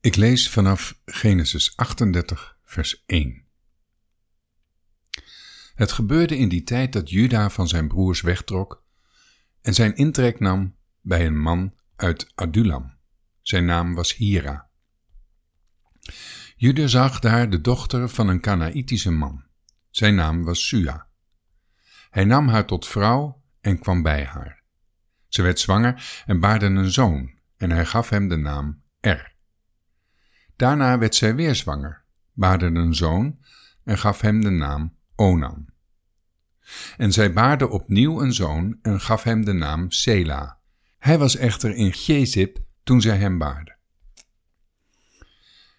Ik 0.00 0.16
lees 0.16 0.50
vanaf 0.50 1.00
Genesis 1.04 1.76
38, 1.76 2.58
vers 2.64 3.02
1. 3.06 3.44
Het 5.74 5.92
gebeurde 5.92 6.36
in 6.36 6.48
die 6.48 6.62
tijd 6.62 6.92
dat 6.92 7.10
Juda 7.10 7.50
van 7.50 7.68
zijn 7.68 7.88
broers 7.88 8.20
wegtrok 8.20 8.84
en 9.60 9.74
zijn 9.74 9.96
intrek 9.96 10.40
nam 10.40 10.76
bij 11.00 11.26
een 11.26 11.38
man 11.38 11.74
uit 11.96 12.32
Adulam. 12.34 12.96
Zijn 13.42 13.64
naam 13.64 13.94
was 13.94 14.14
Hira. 14.14 14.70
Juda 16.56 16.86
zag 16.86 17.18
daar 17.18 17.50
de 17.50 17.60
dochter 17.60 18.08
van 18.08 18.28
een 18.28 18.40
Kanaïtische 18.40 19.10
man. 19.10 19.44
Zijn 19.90 20.14
naam 20.14 20.44
was 20.44 20.66
Sua. 20.66 21.08
Hij 22.10 22.24
nam 22.24 22.48
haar 22.48 22.66
tot 22.66 22.86
vrouw 22.86 23.42
en 23.60 23.78
kwam 23.78 24.02
bij 24.02 24.24
haar. 24.24 24.62
Ze 25.28 25.42
werd 25.42 25.60
zwanger 25.60 26.22
en 26.26 26.40
baarde 26.40 26.66
een 26.66 26.90
zoon 26.90 27.38
en 27.56 27.70
hij 27.70 27.86
gaf 27.86 28.08
hem 28.08 28.28
de 28.28 28.36
naam 28.36 28.82
Er. 29.00 29.27
Daarna 30.58 30.98
werd 30.98 31.14
zij 31.14 31.34
weer 31.34 31.54
zwanger, 31.54 32.04
baarde 32.32 32.66
een 32.66 32.94
zoon 32.94 33.38
en 33.84 33.98
gaf 33.98 34.20
hem 34.20 34.40
de 34.40 34.50
naam 34.50 34.96
Onan. 35.16 35.66
En 36.96 37.12
zij 37.12 37.32
baarde 37.32 37.68
opnieuw 37.68 38.20
een 38.20 38.32
zoon 38.32 38.78
en 38.82 39.00
gaf 39.00 39.22
hem 39.22 39.44
de 39.44 39.52
naam 39.52 39.90
Sela. 39.90 40.58
Hij 40.98 41.18
was 41.18 41.36
echter 41.36 41.74
in 41.74 41.92
Gezib 41.92 42.58
toen 42.82 43.00
zij 43.00 43.16
hem 43.16 43.38
baarde. 43.38 43.76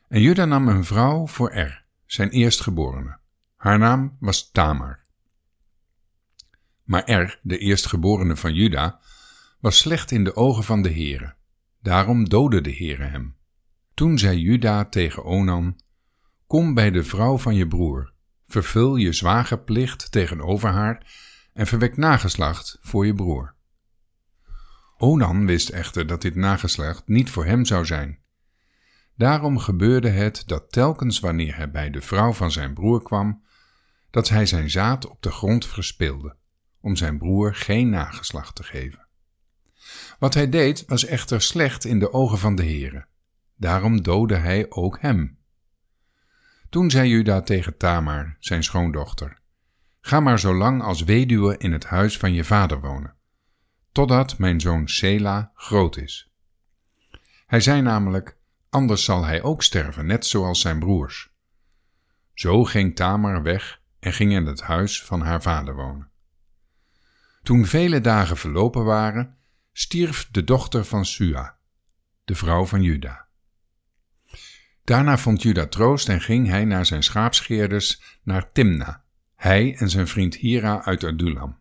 En 0.07 0.21
Juda 0.21 0.45
nam 0.45 0.67
een 0.67 0.85
vrouw 0.85 1.27
voor 1.27 1.51
Er, 1.51 1.85
zijn 2.05 2.29
eerstgeborene. 2.29 3.17
Haar 3.55 3.79
naam 3.79 4.17
was 4.19 4.51
Tamar. 4.51 4.99
Maar 6.83 7.03
Er, 7.03 7.39
de 7.41 7.57
eerstgeborene 7.57 8.35
van 8.35 8.53
Juda, 8.53 8.99
was 9.59 9.77
slecht 9.77 10.11
in 10.11 10.23
de 10.23 10.35
ogen 10.35 10.63
van 10.63 10.81
de 10.81 10.91
Heere. 10.91 11.33
Daarom 11.81 12.29
doodde 12.29 12.61
de 12.61 12.75
Heere 12.75 13.03
hem. 13.03 13.37
Toen 13.99 14.17
zei 14.17 14.39
Juda 14.39 14.85
tegen 14.85 15.23
Onan: 15.23 15.79
Kom 16.47 16.73
bij 16.73 16.91
de 16.91 17.03
vrouw 17.03 17.37
van 17.37 17.55
je 17.55 17.67
broer, 17.67 18.13
vervul 18.47 18.95
je 18.95 19.13
zwagerplicht 19.13 20.11
tegenover 20.11 20.69
haar 20.69 21.13
en 21.53 21.67
verwek 21.67 21.97
nageslacht 21.97 22.77
voor 22.81 23.05
je 23.05 23.13
broer. 23.13 23.55
Onan 24.97 25.45
wist 25.45 25.69
echter 25.69 26.07
dat 26.07 26.21
dit 26.21 26.35
nageslacht 26.35 27.07
niet 27.07 27.29
voor 27.29 27.45
hem 27.45 27.65
zou 27.65 27.85
zijn. 27.85 28.19
Daarom 29.15 29.57
gebeurde 29.57 30.09
het 30.09 30.43
dat 30.45 30.71
telkens 30.71 31.19
wanneer 31.19 31.55
hij 31.55 31.71
bij 31.71 31.89
de 31.89 32.01
vrouw 32.01 32.33
van 32.33 32.51
zijn 32.51 32.73
broer 32.73 33.03
kwam, 33.03 33.43
dat 34.09 34.29
hij 34.29 34.45
zijn 34.45 34.69
zaad 34.69 35.07
op 35.07 35.21
de 35.21 35.31
grond 35.31 35.65
verspeelde, 35.65 36.35
om 36.81 36.95
zijn 36.95 37.17
broer 37.17 37.55
geen 37.55 37.89
nageslacht 37.89 38.55
te 38.55 38.63
geven. 38.63 39.07
Wat 40.19 40.33
hij 40.33 40.49
deed 40.49 40.85
was 40.85 41.05
echter 41.05 41.41
slecht 41.41 41.85
in 41.85 41.99
de 41.99 42.13
ogen 42.13 42.37
van 42.37 42.55
de 42.55 42.63
Heere. 42.63 43.07
Daarom 43.59 44.03
doodde 44.03 44.35
hij 44.35 44.65
ook 44.69 45.01
hem. 45.01 45.37
Toen 46.69 46.89
zei 46.89 47.09
Juda 47.09 47.41
tegen 47.41 47.77
Tamar, 47.77 48.35
zijn 48.39 48.63
schoondochter: 48.63 49.39
Ga 50.01 50.19
maar 50.19 50.39
zo 50.39 50.53
lang 50.53 50.81
als 50.81 51.03
weduwe 51.03 51.57
in 51.57 51.71
het 51.71 51.85
huis 51.85 52.17
van 52.17 52.33
je 52.33 52.43
vader 52.43 52.81
wonen, 52.81 53.15
totdat 53.91 54.37
mijn 54.37 54.61
zoon 54.61 54.87
Sela 54.87 55.51
groot 55.53 55.97
is. 55.97 56.31
Hij 57.45 57.59
zei 57.59 57.81
namelijk: 57.81 58.37
Anders 58.69 59.03
zal 59.03 59.25
hij 59.25 59.41
ook 59.41 59.63
sterven, 59.63 60.05
net 60.05 60.25
zoals 60.25 60.61
zijn 60.61 60.79
broers. 60.79 61.29
Zo 62.33 62.63
ging 62.63 62.95
Tamar 62.95 63.43
weg 63.43 63.81
en 63.99 64.13
ging 64.13 64.31
in 64.31 64.45
het 64.45 64.61
huis 64.61 65.03
van 65.03 65.21
haar 65.21 65.41
vader 65.41 65.75
wonen. 65.75 66.09
Toen 67.43 67.65
vele 67.65 68.01
dagen 68.01 68.37
verlopen 68.37 68.83
waren, 68.83 69.37
stierf 69.71 70.27
de 70.31 70.43
dochter 70.43 70.85
van 70.85 71.05
Sua, 71.05 71.57
de 72.25 72.35
vrouw 72.35 72.65
van 72.65 72.81
Juda. 72.81 73.28
Daarna 74.89 75.17
vond 75.17 75.41
Juda 75.41 75.67
troost 75.67 76.09
en 76.09 76.21
ging 76.21 76.47
hij 76.47 76.65
naar 76.65 76.85
zijn 76.85 77.03
schaapscheerders 77.03 78.01
naar 78.23 78.51
Timna, 78.51 79.03
hij 79.35 79.75
en 79.75 79.89
zijn 79.89 80.07
vriend 80.07 80.35
Hira 80.35 80.83
uit 80.83 81.03
Adulam. 81.03 81.57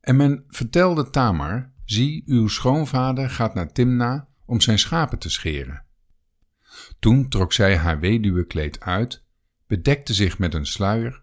En 0.00 0.16
men 0.16 0.44
vertelde 0.48 1.10
Tamar, 1.10 1.72
zie, 1.84 2.22
uw 2.26 2.48
schoonvader 2.48 3.30
gaat 3.30 3.54
naar 3.54 3.72
Timna 3.72 4.28
om 4.44 4.60
zijn 4.60 4.78
schapen 4.78 5.18
te 5.18 5.30
scheren. 5.30 5.84
Toen 6.98 7.28
trok 7.28 7.52
zij 7.52 7.76
haar 7.76 8.00
weduwekleed 8.00 8.80
uit, 8.80 9.24
bedekte 9.66 10.14
zich 10.14 10.38
met 10.38 10.54
een 10.54 10.66
sluier, 10.66 11.22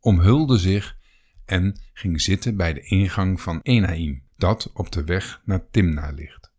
omhulde 0.00 0.58
zich 0.58 0.96
en 1.44 1.80
ging 1.92 2.20
zitten 2.20 2.56
bij 2.56 2.72
de 2.72 2.80
ingang 2.80 3.40
van 3.40 3.60
Enaim, 3.62 4.22
dat 4.36 4.70
op 4.74 4.92
de 4.92 5.04
weg 5.04 5.40
naar 5.44 5.70
Timna 5.70 6.10
ligt. 6.10 6.52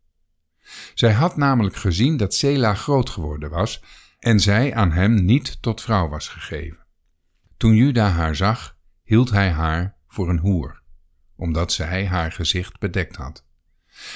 Zij 0.93 1.11
had 1.13 1.37
namelijk 1.37 1.75
gezien 1.75 2.17
dat 2.17 2.33
Sela 2.33 2.73
groot 2.73 3.09
geworden 3.09 3.49
was 3.49 3.81
en 4.23 4.39
zij 4.39 4.73
aan 4.73 4.91
hem 4.91 5.25
niet 5.25 5.61
tot 5.61 5.81
vrouw 5.81 6.07
was 6.07 6.27
gegeven. 6.27 6.85
Toen 7.57 7.75
Juda 7.75 8.09
haar 8.09 8.35
zag, 8.35 8.77
hield 9.03 9.29
hij 9.29 9.49
haar 9.49 9.97
voor 10.07 10.29
een 10.29 10.39
hoer, 10.39 10.81
omdat 11.35 11.71
zij 11.71 12.07
haar 12.07 12.31
gezicht 12.31 12.79
bedekt 12.79 13.15
had. 13.15 13.45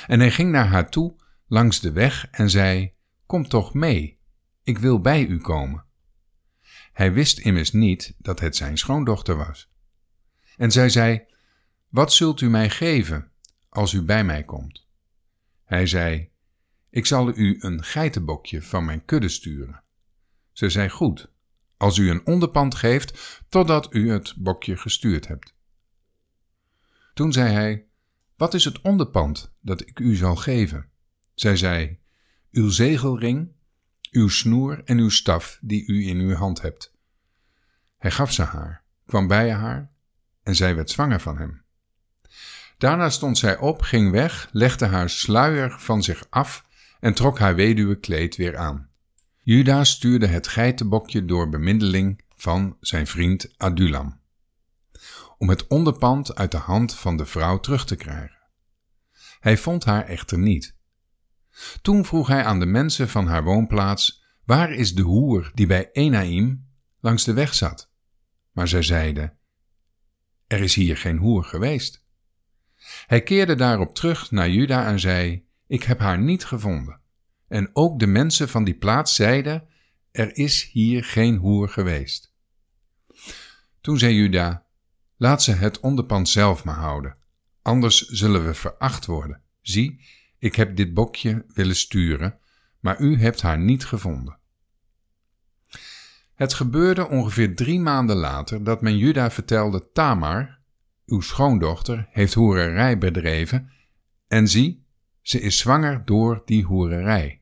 En 0.06 0.20
hij 0.20 0.32
ging 0.32 0.52
naar 0.52 0.68
haar 0.68 0.90
toe 0.90 1.16
langs 1.48 1.80
de 1.80 1.92
weg 1.92 2.28
en 2.32 2.50
zei: 2.50 2.94
Kom 3.26 3.48
toch 3.48 3.74
mee, 3.74 4.20
ik 4.64 4.78
wil 4.78 5.02
bij 5.02 5.26
u 5.26 5.38
komen. 5.38 5.86
Hij 6.92 7.14
wist 7.14 7.40
immers 7.40 7.72
niet 7.72 8.16
dat 8.18 8.40
het 8.40 8.56
zijn 8.56 8.78
schoondochter 8.78 9.38
was. 9.38 9.72
En 10.58 10.72
zij 10.72 10.90
zei: 10.90 11.26
Wat 11.88 12.14
zult 12.14 12.42
u 12.42 12.50
mij 12.50 12.70
geven 12.70 13.32
als 13.70 13.94
u 13.94 14.02
bij 14.02 14.24
mij 14.24 14.44
komt? 14.44 14.88
Hij 15.64 15.88
zei: 15.88 16.30
Ik 16.90 17.06
zal 17.06 17.38
u 17.38 17.58
een 17.60 17.84
geitenbokje 17.84 18.62
van 18.62 18.86
mijn 18.86 19.06
kudde 19.06 19.30
sturen. 19.30 19.86
Ze 20.58 20.70
zei 20.70 20.90
goed, 20.90 21.30
als 21.78 21.98
u 21.98 22.10
een 22.10 22.26
onderpand 22.26 22.76
geeft 22.76 23.44
totdat 23.50 23.94
u 23.94 24.12
het 24.12 24.34
bokje 24.38 24.78
gestuurd 24.78 25.28
hebt. 25.28 25.56
Toen 27.14 27.34
zei 27.34 27.52
hij: 27.52 27.86
Wat 28.36 28.54
is 28.54 28.64
het 28.64 28.82
onderpand 28.82 29.54
dat 29.62 29.82
ik 29.82 30.00
u 30.00 30.16
zal 30.16 30.36
geven? 30.36 30.90
Zij 31.34 31.58
zei: 31.58 32.00
Uw 32.52 32.70
zegelring, 32.70 33.52
uw 34.12 34.28
snoer 34.28 34.82
en 34.84 34.98
uw 34.98 35.10
staf 35.10 35.58
die 35.62 35.86
u 35.88 36.08
in 36.08 36.20
uw 36.20 36.34
hand 36.34 36.62
hebt. 36.62 36.94
Hij 37.98 38.12
gaf 38.12 38.32
ze 38.32 38.44
haar, 38.44 38.84
kwam 39.06 39.28
bij 39.28 39.52
haar 39.52 39.92
en 40.44 40.56
zij 40.56 40.76
werd 40.76 40.90
zwanger 40.90 41.20
van 41.22 41.38
hem. 41.38 41.64
Daarna 42.78 43.10
stond 43.10 43.38
zij 43.38 43.58
op, 43.58 43.82
ging 43.82 44.12
weg, 44.12 44.50
legde 44.52 44.86
haar 44.86 45.10
sluier 45.10 45.80
van 45.80 46.04
zich 46.04 46.26
af 46.30 46.66
en 47.00 47.14
trok 47.14 47.40
haar 47.40 47.56
weduwe 47.56 48.30
weer 48.38 48.58
aan. 48.58 48.87
Juda 49.50 49.84
stuurde 49.84 50.28
het 50.28 50.48
geitenbokje 50.48 51.26
door 51.26 51.50
bemiddeling 51.50 52.22
van 52.36 52.78
zijn 52.80 53.08
vriend 53.08 53.54
Adulam, 53.58 54.22
om 55.38 55.50
het 55.50 55.68
onderpand 55.68 56.36
uit 56.36 56.52
de 56.52 56.58
hand 56.58 56.96
van 56.96 57.18
de 57.18 57.26
vrouw 57.26 57.60
terug 57.60 57.86
te 57.86 57.96
krijgen. 57.96 58.38
Hij 59.40 59.58
vond 59.58 59.86
haar 59.86 60.06
echter 60.06 60.38
niet. 60.38 60.76
Toen 61.82 62.06
vroeg 62.06 62.28
hij 62.28 62.44
aan 62.44 62.60
de 62.60 62.66
mensen 62.66 63.10
van 63.10 63.28
haar 63.28 63.44
woonplaats: 63.44 64.24
Waar 64.46 64.72
is 64.72 64.96
de 64.96 65.02
hoer 65.02 65.52
die 65.54 65.68
bij 65.68 65.90
Enaim 65.92 66.68
langs 67.00 67.24
de 67.24 67.34
weg 67.34 67.54
zat? 67.54 67.92
Maar 68.52 68.68
zij 68.68 68.84
zeiden: 68.84 69.38
Er 70.48 70.60
is 70.60 70.76
hier 70.76 70.98
geen 70.98 71.18
hoer 71.18 71.44
geweest. 71.44 72.06
Hij 73.06 73.24
keerde 73.24 73.56
daarop 73.56 73.96
terug 73.96 74.32
naar 74.32 74.50
Juda 74.50 74.86
en 74.86 75.00
zei: 75.00 75.48
Ik 75.68 75.84
heb 75.84 76.00
haar 76.00 76.20
niet 76.20 76.46
gevonden. 76.46 77.06
En 77.48 77.70
ook 77.74 78.00
de 78.00 78.08
mensen 78.08 78.50
van 78.50 78.64
die 78.64 78.78
plaats 78.78 79.16
zeiden: 79.16 79.68
Er 80.12 80.38
is 80.38 80.70
hier 80.72 81.04
geen 81.04 81.36
hoer 81.38 81.70
geweest. 81.70 82.34
Toen 83.82 83.98
zei 83.98 84.14
Juda: 84.14 84.66
Laat 85.18 85.44
ze 85.44 85.52
het 85.52 85.80
onderpand 85.80 86.30
zelf 86.30 86.64
maar 86.64 86.76
houden, 86.76 87.18
anders 87.62 87.98
zullen 88.00 88.46
we 88.46 88.54
veracht 88.54 89.06
worden. 89.06 89.42
Zie, 89.62 90.06
ik 90.40 90.56
heb 90.56 90.76
dit 90.76 90.94
bokje 90.94 91.46
willen 91.54 91.76
sturen, 91.76 92.40
maar 92.80 93.00
u 93.00 93.20
hebt 93.20 93.42
haar 93.42 93.60
niet 93.60 93.86
gevonden. 93.86 94.40
Het 96.34 96.54
gebeurde 96.54 97.08
ongeveer 97.08 97.56
drie 97.56 97.80
maanden 97.80 98.16
later 98.16 98.64
dat 98.64 98.82
men 98.82 98.98
Juda 98.98 99.32
vertelde: 99.32 99.92
Tamar, 99.92 100.60
uw 101.06 101.22
schoondochter, 101.22 102.08
heeft 102.12 102.34
hoererij 102.34 102.98
bedreven, 102.98 103.72
en 104.28 104.48
zie, 104.48 104.87
ze 105.28 105.42
is 105.42 105.58
zwanger 105.58 106.06
door 106.06 106.42
die 106.46 106.64
hoererij. 106.64 107.42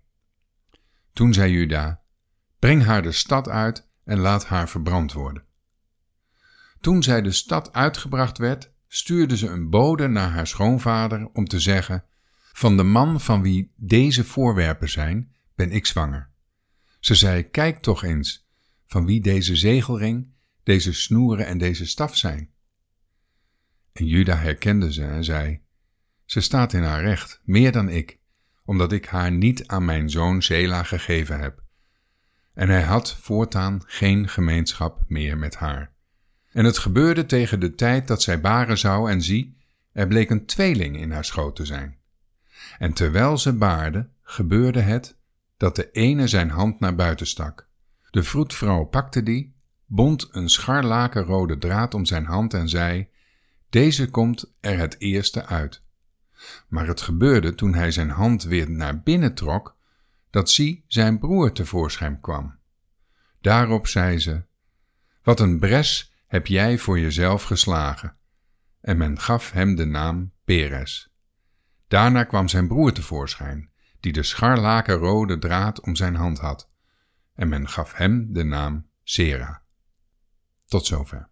Toen 1.13 1.33
zei 1.33 1.51
Juda: 1.51 2.01
Breng 2.59 2.83
haar 2.83 3.01
de 3.01 3.11
stad 3.11 3.49
uit 3.49 3.89
en 4.03 4.19
laat 4.19 4.45
haar 4.45 4.69
verbrand 4.69 5.13
worden. 5.13 5.43
Toen 6.81 7.03
zij 7.03 7.21
de 7.21 7.31
stad 7.31 7.73
uitgebracht 7.73 8.37
werd, 8.37 8.71
stuurde 8.87 9.37
ze 9.37 9.47
een 9.47 9.69
bode 9.69 10.07
naar 10.07 10.29
haar 10.29 10.47
schoonvader 10.47 11.29
om 11.33 11.45
te 11.45 11.59
zeggen: 11.59 12.03
Van 12.53 12.77
de 12.77 12.83
man 12.83 13.21
van 13.21 13.41
wie 13.41 13.73
deze 13.75 14.23
voorwerpen 14.23 14.89
zijn, 14.89 15.31
ben 15.55 15.71
ik 15.71 15.85
zwanger. 15.85 16.29
Ze 16.99 17.15
zei: 17.15 17.49
Kijk 17.49 17.79
toch 17.79 18.03
eens, 18.03 18.47
van 18.85 19.05
wie 19.05 19.21
deze 19.21 19.55
zegelring, 19.55 20.27
deze 20.63 20.93
snoeren 20.93 21.45
en 21.45 21.57
deze 21.57 21.85
staf 21.85 22.17
zijn. 22.17 22.51
En 23.91 24.05
Juda 24.05 24.37
herkende 24.37 24.93
ze 24.93 25.03
en 25.03 25.23
zei: 25.23 25.64
Ze 26.25 26.41
staat 26.41 26.73
in 26.73 26.83
haar 26.83 27.01
recht, 27.01 27.41
meer 27.43 27.71
dan 27.71 27.89
ik, 27.89 28.19
omdat 28.65 28.91
ik 28.91 29.05
haar 29.05 29.31
niet 29.31 29.67
aan 29.67 29.85
mijn 29.85 30.09
zoon 30.09 30.43
Zela 30.43 30.83
gegeven 30.83 31.39
heb, 31.39 31.63
en 32.53 32.69
hij 32.69 32.83
had 32.83 33.15
voortaan 33.15 33.81
geen 33.85 34.27
gemeenschap 34.29 35.03
meer 35.07 35.37
met 35.37 35.55
haar. 35.55 35.93
En 36.51 36.65
het 36.65 36.77
gebeurde 36.77 37.25
tegen 37.25 37.59
de 37.59 37.75
tijd 37.75 38.07
dat 38.07 38.21
zij 38.21 38.41
baren 38.41 38.77
zou, 38.77 39.11
en 39.11 39.21
zie, 39.21 39.57
er 39.91 40.07
bleek 40.07 40.29
een 40.29 40.45
tweeling 40.45 40.97
in 40.97 41.11
haar 41.11 41.25
schoot 41.25 41.55
te 41.55 41.65
zijn. 41.65 41.97
En 42.77 42.93
terwijl 42.93 43.37
ze 43.37 43.53
baarde, 43.53 44.09
gebeurde 44.21 44.79
het 44.79 45.17
dat 45.57 45.75
de 45.75 45.91
ene 45.91 46.27
zijn 46.27 46.49
hand 46.49 46.79
naar 46.79 46.95
buiten 46.95 47.27
stak. 47.27 47.67
De 48.11 48.23
vroedvrouw 48.23 48.83
pakte 48.83 49.23
die, 49.23 49.55
bond 49.85 50.27
een 50.31 50.49
scharlakenrode 50.49 51.57
draad 51.57 51.93
om 51.93 52.05
zijn 52.05 52.25
hand 52.25 52.53
en 52.53 52.69
zei: 52.69 53.07
Deze 53.69 54.09
komt 54.09 54.53
er 54.59 54.77
het 54.77 54.95
eerste 54.99 55.45
uit. 55.45 55.83
Maar 56.67 56.87
het 56.87 57.01
gebeurde 57.01 57.55
toen 57.55 57.73
hij 57.73 57.91
zijn 57.91 58.09
hand 58.09 58.43
weer 58.43 58.69
naar 58.69 59.01
binnen 59.01 59.33
trok, 59.33 59.75
dat 60.29 60.49
zie 60.49 60.83
zijn 60.87 61.19
broer 61.19 61.51
tevoorschijn 61.51 62.19
kwam. 62.19 62.55
Daarop 63.41 63.87
zei 63.87 64.19
ze: 64.19 64.43
Wat 65.23 65.39
een 65.39 65.59
bres 65.59 66.13
heb 66.27 66.47
jij 66.47 66.77
voor 66.77 66.99
jezelf 66.99 67.43
geslagen. 67.43 68.15
En 68.81 68.97
men 68.97 69.19
gaf 69.19 69.51
hem 69.51 69.75
de 69.75 69.85
naam 69.85 70.31
Peres. 70.43 71.09
Daarna 71.87 72.23
kwam 72.23 72.47
zijn 72.47 72.67
broer 72.67 72.91
tevoorschijn, 72.91 73.69
die 73.99 74.13
de 74.13 74.23
scharlakenrode 74.23 75.39
draad 75.39 75.81
om 75.81 75.95
zijn 75.95 76.15
hand 76.15 76.39
had. 76.39 76.69
En 77.35 77.49
men 77.49 77.69
gaf 77.69 77.93
hem 77.93 78.33
de 78.33 78.43
naam 78.43 78.87
Sera. 79.03 79.61
Tot 80.65 80.85
zover. 80.85 81.23